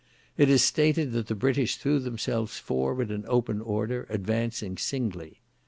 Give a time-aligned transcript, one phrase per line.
[0.35, 5.41] It is stated that the British threw themselves forward in open order, advancing singly.